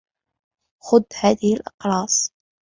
خذ 0.79 1.03
هذه 1.15 1.53
الأقراص. 1.55 2.31